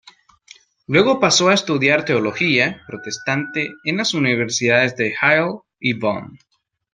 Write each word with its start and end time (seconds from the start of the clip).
Luego 0.87 1.19
pasó 1.19 1.49
a 1.49 1.53
estudiar 1.53 2.05
teología 2.05 2.81
protestante 2.87 3.71
en 3.83 3.97
las 3.97 4.15
universidades 4.15 4.95
de 4.97 5.13
Halle 5.13 5.59
y 5.79 5.93
Bonn. 5.93 6.39